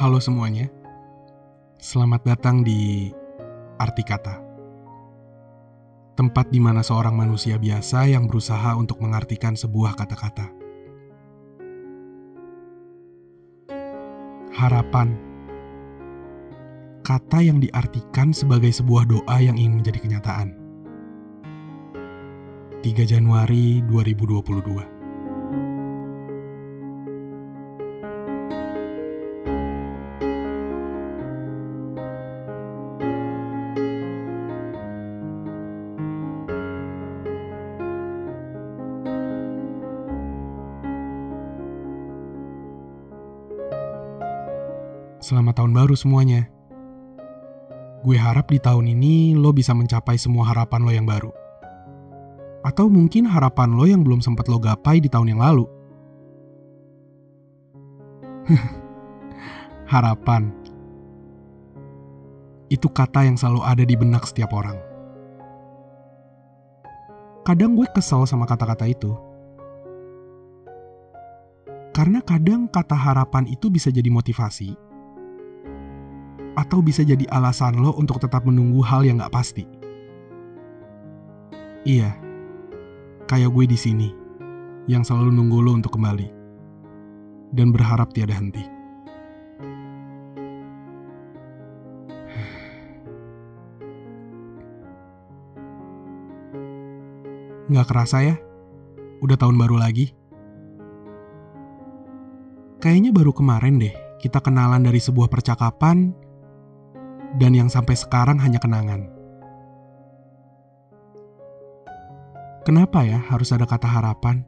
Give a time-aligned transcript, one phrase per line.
[0.00, 0.64] Halo semuanya,
[1.76, 3.12] selamat datang di
[3.76, 4.40] Arti Kata.
[6.16, 10.48] Tempat di mana seorang manusia biasa yang berusaha untuk mengartikan sebuah kata-kata.
[14.56, 15.20] Harapan
[17.04, 20.56] Kata yang diartikan sebagai sebuah doa yang ingin menjadi kenyataan.
[22.80, 24.99] 3 Januari 2022
[45.20, 46.48] Selamat tahun baru semuanya.
[48.00, 51.28] Gue harap di tahun ini lo bisa mencapai semua harapan lo yang baru.
[52.64, 55.68] Atau mungkin harapan lo yang belum sempat lo gapai di tahun yang lalu.
[59.92, 60.48] harapan.
[62.72, 64.80] Itu kata yang selalu ada di benak setiap orang.
[67.44, 69.12] Kadang gue kesel sama kata-kata itu.
[71.92, 74.88] Karena kadang kata harapan itu bisa jadi motivasi,
[76.60, 79.64] atau bisa jadi alasan lo untuk tetap menunggu hal yang gak pasti.
[81.88, 82.12] Iya,
[83.24, 84.12] kayak gue di sini,
[84.84, 86.28] yang selalu nunggu lo untuk kembali,
[87.56, 88.60] dan berharap tiada henti.
[97.72, 98.36] Gak kerasa ya,
[99.24, 100.12] udah tahun baru lagi.
[102.84, 106.12] Kayaknya baru kemarin deh kita kenalan dari sebuah percakapan
[107.38, 109.06] dan yang sampai sekarang hanya kenangan.
[112.66, 114.42] Kenapa ya harus ada kata harapan?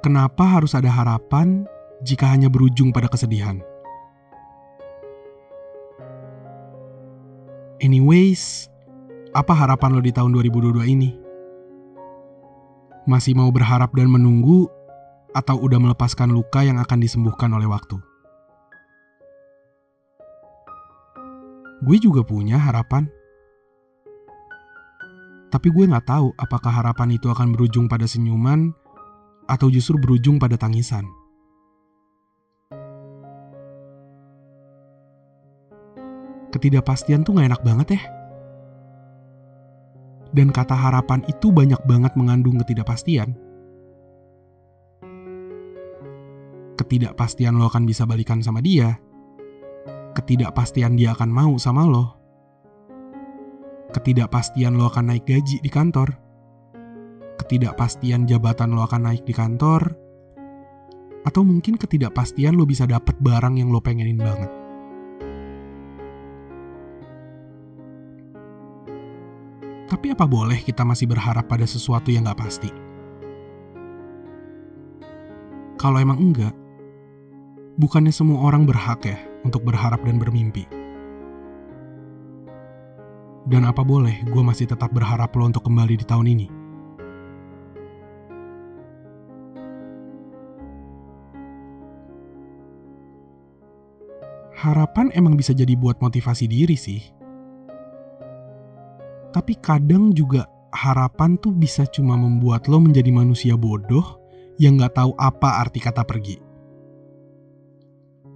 [0.00, 1.66] Kenapa harus ada harapan
[2.06, 3.60] jika hanya berujung pada kesedihan?
[7.78, 8.66] Anyways,
[9.34, 11.10] apa harapan lo di tahun 2022 ini?
[13.06, 14.66] Masih mau berharap dan menunggu,
[15.36, 18.07] atau udah melepaskan luka yang akan disembuhkan oleh waktu?
[21.78, 23.06] Gue juga punya harapan.
[25.48, 28.74] Tapi gue gak tahu apakah harapan itu akan berujung pada senyuman
[29.48, 31.06] atau justru berujung pada tangisan.
[36.52, 38.02] Ketidakpastian tuh gak enak banget ya.
[40.34, 43.32] Dan kata harapan itu banyak banget mengandung ketidakpastian.
[46.76, 49.00] Ketidakpastian lo akan bisa balikan sama dia,
[50.18, 52.18] ketidakpastian dia akan mau sama lo,
[53.94, 56.10] ketidakpastian lo akan naik gaji di kantor,
[57.38, 59.94] ketidakpastian jabatan lo akan naik di kantor,
[61.22, 64.50] atau mungkin ketidakpastian lo bisa dapet barang yang lo pengenin banget.
[69.86, 72.70] Tapi apa boleh kita masih berharap pada sesuatu yang gak pasti?
[75.78, 76.52] Kalau emang enggak,
[77.78, 80.66] bukannya semua orang berhak ya untuk berharap dan bermimpi.
[83.48, 86.46] Dan apa boleh gue masih tetap berharap lo untuk kembali di tahun ini?
[94.58, 97.00] Harapan emang bisa jadi buat motivasi diri sih.
[99.32, 104.18] Tapi kadang juga harapan tuh bisa cuma membuat lo menjadi manusia bodoh
[104.58, 106.36] yang gak tahu apa arti kata pergi.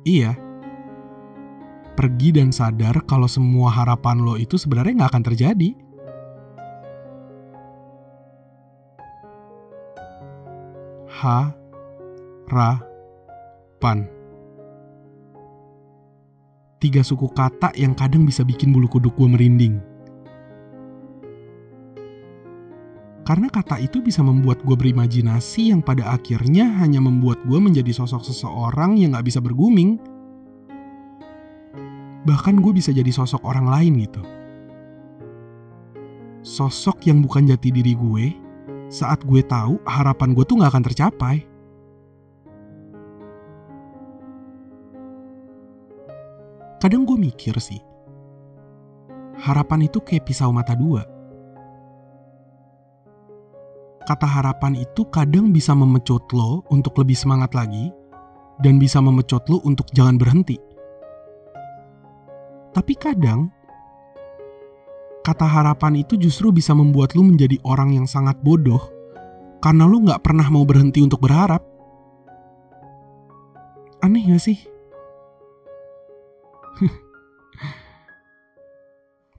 [0.06, 0.34] Iya,
[1.92, 5.70] pergi dan sadar kalau semua harapan lo itu sebenarnya nggak akan terjadi.
[11.22, 11.54] Ha,
[12.50, 12.72] ra,
[13.78, 14.10] pan.
[16.82, 19.78] Tiga suku kata yang kadang bisa bikin bulu kuduk gue merinding.
[23.22, 28.26] Karena kata itu bisa membuat gue berimajinasi yang pada akhirnya hanya membuat gue menjadi sosok
[28.26, 30.02] seseorang yang gak bisa berguming.
[32.22, 34.22] Bahkan gue bisa jadi sosok orang lain gitu.
[36.42, 38.34] Sosok yang bukan jati diri gue
[38.90, 41.36] saat gue tahu harapan gue tuh gak akan tercapai.
[46.82, 47.78] Kadang gue mikir sih,
[49.38, 51.06] harapan itu kayak pisau mata dua
[54.02, 57.94] kata harapan itu kadang bisa memecut lo untuk lebih semangat lagi
[58.60, 60.58] dan bisa memecut lo untuk jangan berhenti.
[62.72, 63.52] Tapi kadang
[65.22, 68.90] kata harapan itu justru bisa membuat lo menjadi orang yang sangat bodoh
[69.62, 71.62] karena lo gak pernah mau berhenti untuk berharap.
[74.02, 74.58] Aneh gak sih?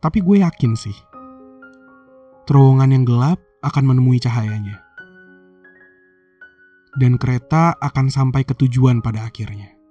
[0.03, 0.95] Tapi gue yakin sih,
[2.47, 4.79] terowongan yang gelap akan menemui cahayanya.
[6.95, 9.82] Dan kereta akan sampai ke tujuan pada akhirnya.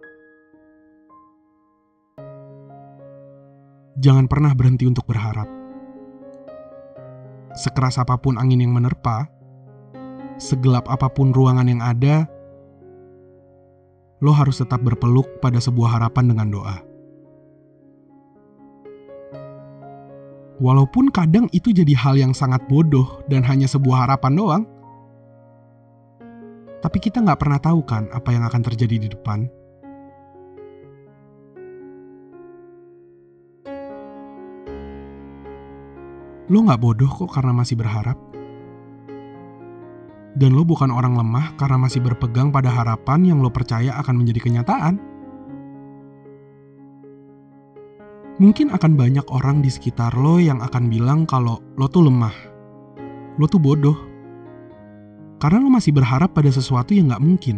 [4.00, 5.44] Jangan pernah berhenti untuk berharap.
[7.52, 9.28] Sekeras apa pun angin yang menerpa,
[10.40, 12.24] segelap apa pun ruangan yang ada,
[14.24, 16.76] lo harus tetap berpeluk pada sebuah harapan dengan doa.
[20.62, 24.62] Walaupun kadang itu jadi hal yang sangat bodoh dan hanya sebuah harapan doang,
[26.80, 29.50] tapi kita nggak pernah tahu kan apa yang akan terjadi di depan.
[36.52, 38.20] Lo nggak bodoh kok karena masih berharap.
[40.36, 44.44] Dan lo bukan orang lemah karena masih berpegang pada harapan yang lo percaya akan menjadi
[44.44, 45.00] kenyataan.
[48.36, 52.36] Mungkin akan banyak orang di sekitar lo yang akan bilang kalau lo tuh lemah.
[53.40, 53.96] Lo tuh bodoh.
[55.40, 57.56] Karena lo masih berharap pada sesuatu yang gak mungkin.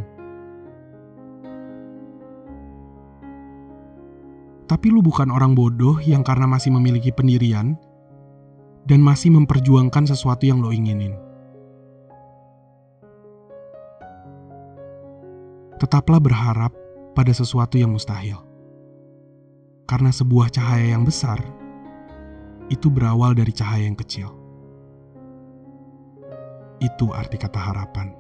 [4.70, 7.75] Tapi lo bukan orang bodoh yang karena masih memiliki pendirian
[8.85, 11.25] dan masih memperjuangkan sesuatu yang lo inginin.
[15.85, 16.73] tetaplah berharap
[17.13, 18.41] pada sesuatu yang mustahil.
[19.85, 21.45] Karena sebuah cahaya yang besar
[22.73, 24.33] itu berawal dari cahaya yang kecil.
[26.81, 28.17] Itu arti kata harapan.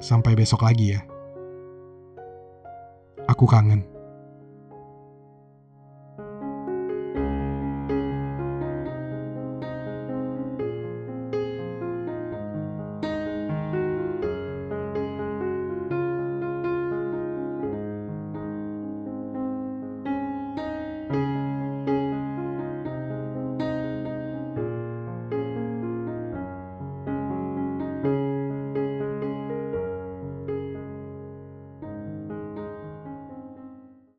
[0.00, 1.04] Sampai besok lagi ya.
[3.28, 3.95] Aku kangen.